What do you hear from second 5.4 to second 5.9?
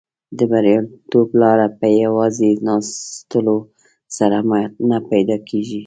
کیږي.